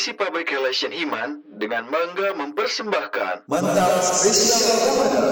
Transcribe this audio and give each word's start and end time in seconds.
Divisi 0.00 0.16
Public 0.16 0.48
Relation 0.48 0.88
Himan 0.96 1.44
dengan 1.60 1.84
bangga 1.92 2.32
mempersembahkan. 2.32 3.44
Mantap 3.52 4.00
spesial 4.00 4.72
Ramadan. 4.88 5.28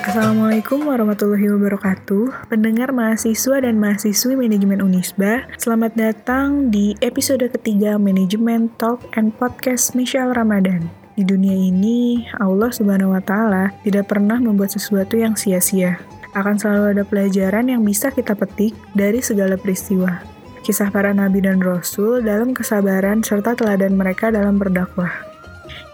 Assalamualaikum 0.00 0.80
warahmatullahi 0.80 1.44
wabarakatuh. 1.52 2.48
Pendengar 2.48 2.88
mahasiswa 2.96 3.60
dan 3.60 3.76
mahasiswi 3.76 4.32
manajemen 4.32 4.80
Unisba 4.80 5.44
Selamat 5.60 5.92
datang 5.92 6.72
di 6.72 6.96
episode 7.04 7.44
ketiga 7.52 8.00
Manajemen 8.00 8.72
Talk 8.80 9.04
and 9.20 9.36
Podcast 9.36 9.92
Michelle 9.92 10.32
Ramadan. 10.32 10.88
Di 11.20 11.28
dunia 11.28 11.52
ini, 11.52 12.24
Allah 12.40 12.72
subhanahu 12.72 13.12
wa 13.12 13.20
ta'ala 13.20 13.76
tidak 13.84 14.08
pernah 14.08 14.40
membuat 14.40 14.72
sesuatu 14.72 15.20
yang 15.20 15.36
sia-sia 15.36 16.00
Akan 16.34 16.58
selalu 16.58 16.98
ada 16.98 17.04
pelajaran 17.06 17.70
yang 17.70 17.82
bisa 17.86 18.10
kita 18.10 18.34
petik 18.34 18.74
dari 18.92 19.22
segala 19.22 19.54
peristiwa 19.54 20.20
Kisah 20.64 20.90
para 20.90 21.14
nabi 21.14 21.44
dan 21.44 21.62
rasul 21.62 22.24
dalam 22.24 22.56
kesabaran 22.56 23.22
serta 23.22 23.54
teladan 23.54 23.94
mereka 23.94 24.34
dalam 24.34 24.58
berdakwah 24.58 25.34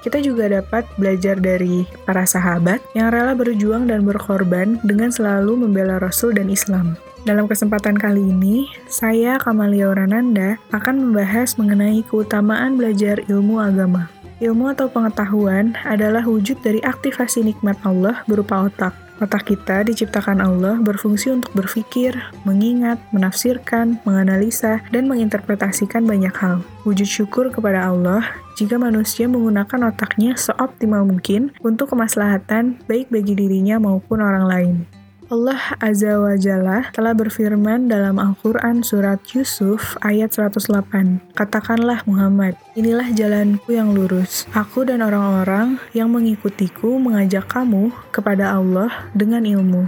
kita 0.00 0.16
juga 0.24 0.48
dapat 0.48 0.88
belajar 0.96 1.36
dari 1.36 1.84
para 2.08 2.24
sahabat 2.24 2.80
yang 2.96 3.12
rela 3.12 3.36
berjuang 3.36 3.84
dan 3.84 4.00
berkorban 4.00 4.80
dengan 4.80 5.12
selalu 5.12 5.60
membela 5.60 6.00
Rasul 6.00 6.32
dan 6.32 6.48
Islam. 6.48 6.96
Dalam 7.28 7.44
kesempatan 7.44 8.00
kali 8.00 8.32
ini, 8.32 8.72
saya 8.88 9.36
Kamalia 9.36 9.92
Orananda 9.92 10.56
akan 10.72 11.04
membahas 11.04 11.60
mengenai 11.60 12.00
keutamaan 12.08 12.80
belajar 12.80 13.20
ilmu 13.28 13.60
agama. 13.60 14.08
Ilmu 14.40 14.72
atau 14.72 14.88
pengetahuan 14.88 15.76
adalah 15.84 16.24
wujud 16.24 16.56
dari 16.64 16.80
aktivasi 16.80 17.44
nikmat 17.44 17.76
Allah 17.84 18.24
berupa 18.24 18.64
otak. 18.64 18.96
Otak 19.20 19.52
kita 19.52 19.84
diciptakan 19.84 20.40
Allah 20.40 20.80
berfungsi 20.80 21.28
untuk 21.28 21.52
berpikir, 21.52 22.16
mengingat, 22.48 22.96
menafsirkan, 23.12 24.00
menganalisa, 24.08 24.80
dan 24.88 25.12
menginterpretasikan 25.12 26.08
banyak 26.08 26.32
hal. 26.40 26.64
Wujud 26.88 27.04
syukur 27.04 27.52
kepada 27.52 27.84
Allah 27.84 28.24
jika 28.56 28.80
manusia 28.80 29.28
menggunakan 29.28 29.92
otaknya 29.92 30.36
seoptimal 30.40 31.04
mungkin 31.04 31.52
untuk 31.60 31.92
kemaslahatan 31.92 32.80
baik 32.88 33.12
bagi 33.12 33.36
dirinya 33.36 33.76
maupun 33.76 34.24
orang 34.24 34.44
lain. 34.48 34.99
Allah 35.30 35.78
Azza 35.78 36.18
wa 36.18 36.34
Jalla 36.34 36.90
telah 36.90 37.14
berfirman 37.14 37.86
dalam 37.86 38.18
Al-Quran 38.18 38.82
Surat 38.82 39.22
Yusuf 39.30 39.94
ayat 40.02 40.34
108. 40.34 41.22
Katakanlah 41.38 42.02
Muhammad, 42.02 42.58
inilah 42.74 43.14
jalanku 43.14 43.70
yang 43.70 43.94
lurus. 43.94 44.50
Aku 44.50 44.82
dan 44.82 45.06
orang-orang 45.06 45.78
yang 45.94 46.10
mengikutiku 46.10 46.98
mengajak 46.98 47.46
kamu 47.46 47.94
kepada 48.10 48.58
Allah 48.58 48.90
dengan 49.14 49.46
ilmu. 49.46 49.86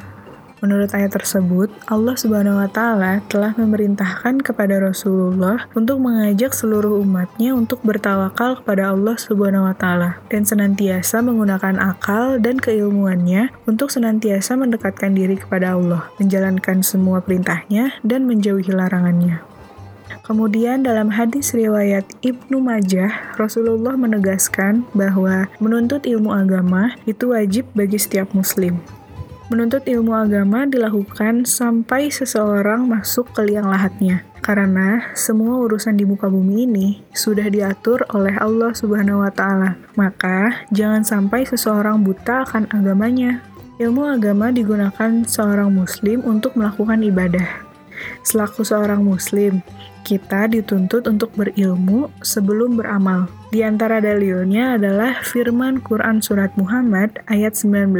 Menurut 0.63 0.95
ayat 0.95 1.11
tersebut, 1.11 1.75
Allah 1.91 2.15
Subhanahu 2.15 2.63
wa 2.63 2.71
taala 2.71 3.19
telah 3.27 3.51
memerintahkan 3.59 4.47
kepada 4.47 4.79
Rasulullah 4.79 5.67
untuk 5.75 5.99
mengajak 5.99 6.55
seluruh 6.55 7.03
umatnya 7.03 7.51
untuk 7.51 7.83
bertawakal 7.83 8.63
kepada 8.63 8.95
Allah 8.95 9.19
Subhanahu 9.19 9.67
wa 9.67 9.75
taala 9.75 10.23
dan 10.31 10.47
senantiasa 10.47 11.19
menggunakan 11.19 11.83
akal 11.83 12.39
dan 12.39 12.63
keilmuannya 12.63 13.51
untuk 13.67 13.91
senantiasa 13.91 14.55
mendekatkan 14.55 15.19
diri 15.19 15.35
kepada 15.35 15.75
Allah, 15.75 16.07
menjalankan 16.23 16.87
semua 16.87 17.19
perintahnya 17.19 17.99
dan 18.07 18.31
menjauhi 18.31 18.71
larangannya. 18.71 19.43
Kemudian 20.23 20.87
dalam 20.87 21.11
hadis 21.11 21.51
riwayat 21.51 22.07
Ibnu 22.23 22.63
Majah, 22.63 23.35
Rasulullah 23.35 23.99
menegaskan 23.99 24.87
bahwa 24.95 25.51
menuntut 25.59 26.07
ilmu 26.07 26.31
agama 26.31 26.95
itu 27.11 27.35
wajib 27.35 27.67
bagi 27.75 27.99
setiap 27.99 28.31
muslim. 28.31 28.79
Menuntut 29.53 29.84
ilmu 29.84 30.17
agama 30.17 30.64
dilakukan 30.64 31.45
sampai 31.45 32.08
seseorang 32.08 32.89
masuk 32.89 33.36
ke 33.36 33.45
liang 33.45 33.69
lahatnya. 33.69 34.25
Karena 34.41 35.13
semua 35.13 35.61
urusan 35.61 35.92
di 35.92 36.08
muka 36.08 36.24
bumi 36.24 36.64
ini 36.64 36.89
sudah 37.13 37.52
diatur 37.52 38.01
oleh 38.17 38.33
Allah 38.41 38.73
Subhanahu 38.73 39.20
wa 39.20 39.29
taala. 39.29 39.77
Maka 39.92 40.64
jangan 40.73 41.05
sampai 41.05 41.45
seseorang 41.45 42.01
buta 42.01 42.48
akan 42.48 42.64
agamanya. 42.73 43.45
Ilmu 43.77 44.17
agama 44.17 44.48
digunakan 44.48 45.20
seorang 45.29 45.68
muslim 45.68 46.24
untuk 46.24 46.57
melakukan 46.57 47.05
ibadah. 47.05 47.72
Selaku 48.23 48.63
seorang 48.67 49.02
muslim, 49.02 49.63
kita 50.02 50.51
dituntut 50.51 51.07
untuk 51.07 51.30
berilmu 51.39 52.11
sebelum 52.20 52.74
beramal. 52.74 53.30
Di 53.55 53.63
antara 53.63 54.02
dalilnya 54.02 54.77
adalah 54.77 55.23
firman 55.23 55.79
Quran 55.79 56.18
Surat 56.18 56.51
Muhammad 56.58 57.23
ayat 57.30 57.55
19. 57.55 57.95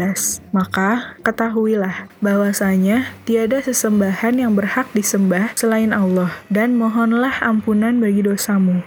Maka 0.51 1.15
ketahuilah 1.23 2.11
bahwasanya 2.19 3.15
tiada 3.23 3.63
sesembahan 3.63 4.43
yang 4.43 4.53
berhak 4.59 4.91
disembah 4.93 5.55
selain 5.55 5.95
Allah 5.95 6.35
dan 6.51 6.75
mohonlah 6.75 7.39
ampunan 7.41 8.03
bagi 8.03 8.27
dosamu. 8.27 8.83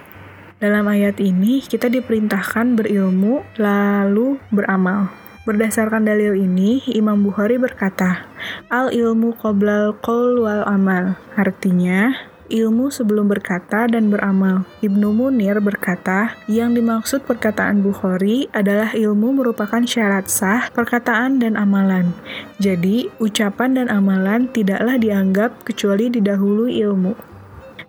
Dalam 0.60 0.88
ayat 0.88 1.20
ini 1.20 1.64
kita 1.64 1.92
diperintahkan 1.92 2.80
berilmu 2.80 3.44
lalu 3.60 4.40
beramal. 4.52 5.25
Berdasarkan 5.46 6.10
dalil 6.10 6.34
ini, 6.42 6.82
Imam 6.90 7.22
Bukhari 7.22 7.62
berkata, 7.62 8.26
Al 8.74 8.90
ilmu 8.90 9.38
qoblal 9.38 9.94
qaul 10.02 10.42
wal 10.42 10.66
amal. 10.66 11.22
Artinya, 11.38 12.18
ilmu 12.50 12.90
sebelum 12.90 13.30
berkata 13.30 13.86
dan 13.86 14.10
beramal. 14.10 14.66
Ibnu 14.82 15.14
Munir 15.14 15.62
berkata, 15.62 16.34
yang 16.50 16.74
dimaksud 16.74 17.30
perkataan 17.30 17.86
Bukhari 17.86 18.50
adalah 18.58 18.98
ilmu 18.98 19.38
merupakan 19.38 19.86
syarat 19.86 20.34
sah 20.34 20.74
perkataan 20.74 21.38
dan 21.38 21.62
amalan. 21.62 22.18
Jadi, 22.58 23.14
ucapan 23.22 23.78
dan 23.78 23.88
amalan 23.94 24.50
tidaklah 24.50 24.98
dianggap 24.98 25.62
kecuali 25.62 26.10
didahului 26.10 26.74
ilmu. 26.82 27.14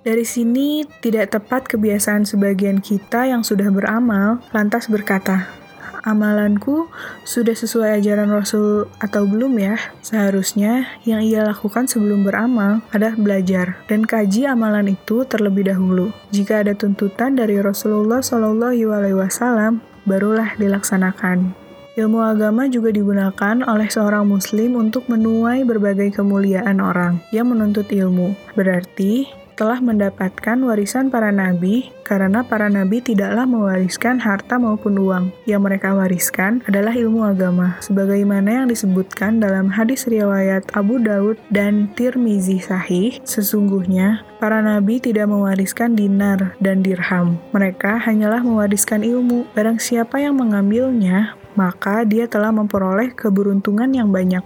Dari 0.04 0.28
sini, 0.28 0.84
tidak 1.00 1.32
tepat 1.32 1.72
kebiasaan 1.72 2.28
sebagian 2.28 2.84
kita 2.84 3.32
yang 3.32 3.40
sudah 3.40 3.72
beramal, 3.72 4.44
lantas 4.52 4.92
berkata, 4.92 5.65
amalanku 6.06 6.86
sudah 7.26 7.52
sesuai 7.52 7.98
ajaran 7.98 8.30
Rasul 8.30 8.86
atau 9.02 9.26
belum 9.26 9.58
ya? 9.58 9.74
Seharusnya 10.00 10.86
yang 11.02 11.20
ia 11.26 11.42
lakukan 11.42 11.90
sebelum 11.90 12.22
beramal 12.22 12.86
adalah 12.94 13.18
belajar 13.18 13.82
dan 13.90 14.06
kaji 14.06 14.46
amalan 14.46 14.94
itu 14.94 15.26
terlebih 15.26 15.66
dahulu. 15.66 16.14
Jika 16.30 16.62
ada 16.62 16.78
tuntutan 16.78 17.34
dari 17.34 17.58
Rasulullah 17.58 18.22
Shallallahu 18.22 18.94
Alaihi 18.94 19.18
Wasallam, 19.18 19.82
barulah 20.06 20.54
dilaksanakan. 20.56 21.66
Ilmu 21.96 22.20
agama 22.20 22.68
juga 22.68 22.92
digunakan 22.92 23.56
oleh 23.64 23.88
seorang 23.88 24.28
muslim 24.28 24.76
untuk 24.76 25.08
menuai 25.08 25.64
berbagai 25.64 26.12
kemuliaan 26.12 26.76
orang 26.76 27.24
yang 27.32 27.48
menuntut 27.48 27.88
ilmu. 27.88 28.36
Berarti, 28.52 29.24
telah 29.56 29.80
mendapatkan 29.80 30.60
warisan 30.60 31.08
para 31.08 31.32
nabi 31.32 31.90
karena 32.04 32.44
para 32.44 32.68
nabi 32.68 33.02
tidaklah 33.02 33.48
mewariskan 33.48 34.20
harta 34.20 34.60
maupun 34.60 35.00
uang. 35.00 35.24
Yang 35.48 35.62
mereka 35.64 35.96
wariskan 35.96 36.62
adalah 36.68 36.94
ilmu 36.94 37.26
agama, 37.26 37.80
sebagaimana 37.82 38.62
yang 38.62 38.66
disebutkan 38.70 39.42
dalam 39.42 39.72
hadis 39.72 40.06
riwayat 40.06 40.68
Abu 40.76 41.02
Daud 41.02 41.40
dan 41.50 41.90
Tirmizi 41.96 42.62
Sahih. 42.62 43.18
Sesungguhnya, 43.26 44.22
para 44.38 44.60
nabi 44.62 45.00
tidak 45.02 45.26
mewariskan 45.26 45.96
dinar 45.98 46.54
dan 46.62 46.84
dirham. 46.84 47.40
Mereka 47.50 47.98
hanyalah 48.04 48.44
mewariskan 48.44 49.02
ilmu. 49.02 49.48
Barang 49.56 49.80
siapa 49.80 50.20
yang 50.20 50.38
mengambilnya, 50.38 51.34
maka 51.56 52.04
dia 52.04 52.28
telah 52.28 52.52
memperoleh 52.52 53.16
keberuntungan 53.16 53.90
yang 53.90 54.12
banyak. 54.12 54.44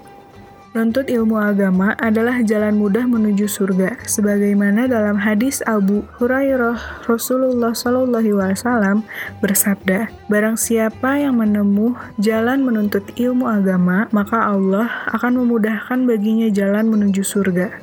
Menuntut 0.70 1.10
ilmu 1.10 1.34
agama 1.34 1.98
adalah 1.98 2.47
jalan 2.47 2.78
mudah 2.78 3.03
menuju 3.03 3.50
surga, 3.50 4.06
sebagaimana 4.06 4.86
dalam 4.86 5.19
hadis 5.19 5.66
Abu 5.66 6.06
Hurairah 6.22 7.10
Rasulullah 7.10 7.75
Wasallam 7.75 9.03
bersabda, 9.42 10.06
"Barang 10.31 10.54
siapa 10.54 11.19
yang 11.19 11.42
menempuh 11.42 11.98
jalan 12.22 12.62
menuntut 12.62 13.03
ilmu 13.19 13.50
agama, 13.50 14.06
maka 14.14 14.46
Allah 14.46 14.87
akan 15.11 15.43
memudahkan 15.43 16.06
baginya 16.06 16.46
jalan 16.55 16.87
menuju 16.87 17.26
surga." 17.26 17.75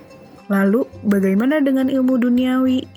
Lalu, 0.48 0.88
bagaimana 1.04 1.60
dengan 1.60 1.92
ilmu 1.92 2.16
duniawi? 2.16 2.88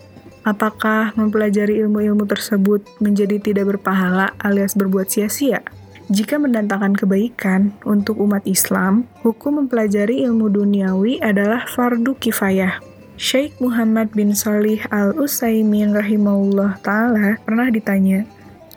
Apakah 0.46 1.18
mempelajari 1.18 1.82
ilmu-ilmu 1.82 2.30
tersebut 2.30 2.86
menjadi 3.02 3.42
tidak 3.42 3.74
berpahala 3.74 4.38
alias 4.38 4.78
berbuat 4.78 5.10
sia-sia? 5.10 5.66
Jika 6.10 6.42
mendatangkan 6.42 6.98
kebaikan 6.98 7.70
untuk 7.86 8.18
umat 8.18 8.42
Islam, 8.42 9.06
hukum 9.22 9.62
mempelajari 9.62 10.26
ilmu 10.26 10.50
duniawi 10.50 11.22
adalah 11.22 11.70
fardu 11.70 12.18
kifayah. 12.18 12.82
Syekh 13.14 13.54
Muhammad 13.62 14.10
bin 14.10 14.34
Salih 14.34 14.82
Al-Utsaimin 14.90 15.94
rahimahullah 15.94 16.82
taala 16.82 17.38
pernah 17.46 17.70
ditanya, 17.70 18.26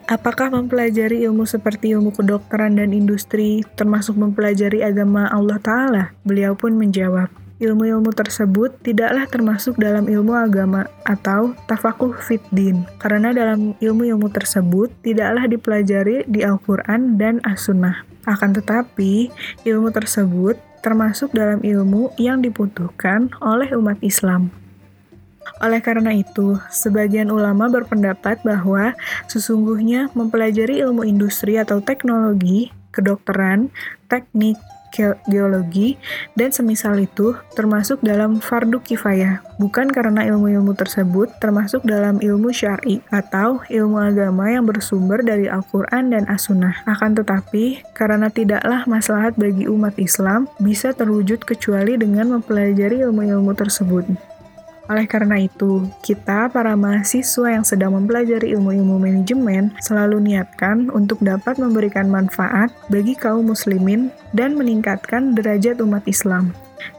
Apakah 0.04 0.52
mempelajari 0.52 1.24
ilmu 1.24 1.48
seperti 1.48 1.96
ilmu 1.96 2.12
kedokteran 2.12 2.76
dan 2.76 2.92
industri 2.92 3.64
termasuk 3.80 4.20
mempelajari 4.20 4.84
agama 4.84 5.32
Allah 5.32 5.64
Ta'ala? 5.64 6.04
Beliau 6.28 6.60
pun 6.60 6.76
menjawab, 6.76 7.32
ilmu-ilmu 7.64 8.12
tersebut 8.12 8.76
tidaklah 8.84 9.24
termasuk 9.32 9.80
dalam 9.80 10.12
ilmu 10.12 10.36
agama 10.36 10.92
atau 11.08 11.56
tafakuh 11.66 12.12
fiddin, 12.20 12.84
karena 13.00 13.32
dalam 13.32 13.72
ilmu-ilmu 13.80 14.28
tersebut 14.28 14.92
tidaklah 15.00 15.48
dipelajari 15.48 16.28
di 16.28 16.44
Al-Quran 16.44 17.16
dan 17.16 17.40
As-Sunnah. 17.48 18.04
Akan 18.28 18.52
tetapi, 18.52 19.32
ilmu 19.64 19.90
tersebut 19.96 20.60
termasuk 20.84 21.32
dalam 21.32 21.64
ilmu 21.64 22.12
yang 22.20 22.44
dibutuhkan 22.44 23.32
oleh 23.40 23.72
umat 23.80 24.00
Islam. 24.04 24.52
Oleh 25.64 25.80
karena 25.80 26.12
itu, 26.12 26.60
sebagian 26.72 27.32
ulama 27.32 27.72
berpendapat 27.72 28.44
bahwa 28.44 28.96
sesungguhnya 29.32 30.12
mempelajari 30.12 30.84
ilmu 30.84 31.08
industri 31.08 31.56
atau 31.56 31.80
teknologi, 31.80 32.72
kedokteran, 32.92 33.72
teknik, 34.12 34.60
geologi, 35.26 35.98
dan 36.38 36.54
semisal 36.54 37.02
itu 37.02 37.34
termasuk 37.58 38.00
dalam 38.06 38.38
fardu 38.38 38.78
kifayah, 38.80 39.42
bukan 39.58 39.90
karena 39.90 40.24
ilmu-ilmu 40.30 40.78
tersebut 40.78 41.34
termasuk 41.42 41.82
dalam 41.84 42.22
ilmu 42.22 42.54
syari 42.54 43.02
atau 43.10 43.66
ilmu 43.68 43.98
agama 43.98 44.54
yang 44.54 44.70
bersumber 44.70 45.26
dari 45.26 45.50
Al-Quran 45.50 46.14
dan 46.14 46.30
As-Sunnah. 46.30 46.86
Akan 46.86 47.18
tetapi, 47.18 47.82
karena 47.98 48.30
tidaklah 48.30 48.86
maslahat 48.86 49.34
bagi 49.34 49.66
umat 49.66 49.98
Islam 49.98 50.46
bisa 50.62 50.94
terwujud 50.94 51.42
kecuali 51.44 51.98
dengan 51.98 52.38
mempelajari 52.38 53.02
ilmu-ilmu 53.02 53.52
tersebut. 53.58 54.33
Oleh 54.92 55.08
karena 55.08 55.40
itu, 55.40 55.88
kita 56.04 56.52
para 56.52 56.76
mahasiswa 56.76 57.48
yang 57.48 57.64
sedang 57.64 57.96
mempelajari 57.96 58.52
ilmu-ilmu 58.52 59.00
manajemen 59.00 59.72
selalu 59.80 60.20
niatkan 60.20 60.92
untuk 60.92 61.24
dapat 61.24 61.56
memberikan 61.56 62.12
manfaat 62.12 62.68
bagi 62.92 63.16
kaum 63.16 63.48
muslimin 63.48 64.12
dan 64.36 64.60
meningkatkan 64.60 65.40
derajat 65.40 65.80
umat 65.80 66.04
Islam. 66.04 66.52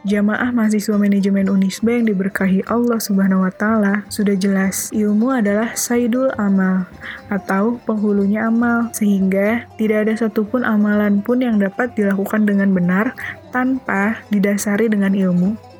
Jamaah 0.08 0.48
mahasiswa 0.48 0.96
manajemen 0.96 1.52
Unisba 1.52 1.92
yang 1.92 2.08
diberkahi 2.08 2.64
Allah 2.72 2.96
Subhanahu 2.96 3.44
wa 3.44 3.52
taala 3.52 4.00
sudah 4.08 4.32
jelas 4.32 4.88
ilmu 4.96 5.28
adalah 5.28 5.76
saidul 5.76 6.32
amal 6.40 6.88
atau 7.28 7.76
penghulunya 7.84 8.48
amal 8.48 8.88
sehingga 8.96 9.68
tidak 9.76 10.08
ada 10.08 10.24
satupun 10.24 10.64
amalan 10.64 11.20
pun 11.20 11.44
yang 11.44 11.60
dapat 11.60 11.92
dilakukan 11.92 12.48
dengan 12.48 12.72
benar 12.72 13.12
tanpa 13.52 14.24
didasari 14.32 14.88
dengan 14.88 15.12
ilmu 15.12 15.73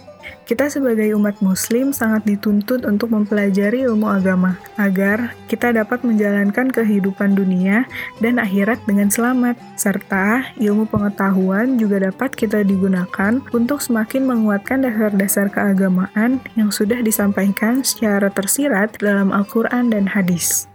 kita 0.45 0.69
sebagai 0.69 1.09
umat 1.17 1.41
muslim 1.41 1.93
sangat 1.93 2.29
dituntut 2.29 2.85
untuk 2.85 3.13
mempelajari 3.17 3.89
ilmu 3.89 4.05
agama, 4.09 4.61
agar 4.77 5.33
kita 5.49 5.73
dapat 5.73 6.05
menjalankan 6.05 6.69
kehidupan 6.69 7.33
dunia 7.33 7.89
dan 8.21 8.37
akhirat 8.37 8.77
dengan 8.85 9.09
selamat, 9.09 9.57
serta 9.81 10.53
ilmu 10.61 10.85
pengetahuan 10.89 11.81
juga 11.81 12.13
dapat 12.13 12.37
kita 12.37 12.61
digunakan 12.61 13.41
untuk 13.57 13.81
semakin 13.81 14.29
menguatkan 14.29 14.85
dasar-dasar 14.85 15.49
keagamaan 15.49 16.45
yang 16.61 16.69
sudah 16.69 17.01
disampaikan 17.01 17.81
secara 17.81 18.29
tersirat 18.29 19.01
dalam 19.01 19.33
Al-Quran 19.33 19.89
dan 19.89 20.05
hadis. 20.05 20.74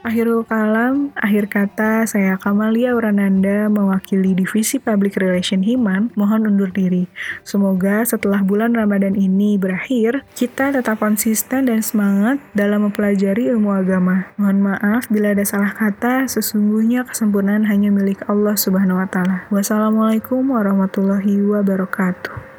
Akhirul 0.00 0.48
kalam, 0.48 1.12
akhir 1.12 1.52
kata, 1.52 2.08
saya 2.08 2.40
Kamalia 2.40 2.96
Urananda 2.96 3.68
mewakili 3.68 4.32
Divisi 4.32 4.80
Public 4.80 5.20
Relation 5.20 5.60
Himan, 5.60 6.08
mohon 6.16 6.48
undur 6.48 6.72
diri. 6.72 7.04
Semoga 7.44 8.00
setelah 8.08 8.40
bulan 8.40 8.72
Ramadan 8.72 9.12
ini 9.12 9.60
berakhir, 9.60 10.24
kita 10.32 10.72
tetap 10.72 11.04
konsisten 11.04 11.68
dan 11.68 11.84
semangat 11.84 12.40
dalam 12.56 12.88
mempelajari 12.88 13.52
ilmu 13.52 13.76
agama. 13.76 14.32
Mohon 14.40 14.72
maaf 14.72 15.12
bila 15.12 15.36
ada 15.36 15.44
salah 15.44 15.76
kata, 15.76 16.24
sesungguhnya 16.32 17.04
kesempurnaan 17.04 17.68
hanya 17.68 17.92
milik 17.92 18.24
Allah 18.24 18.56
Subhanahu 18.56 19.04
wa 19.04 19.08
taala. 19.08 19.44
Wassalamualaikum 19.52 20.48
warahmatullahi 20.48 21.44
wabarakatuh. 21.44 22.49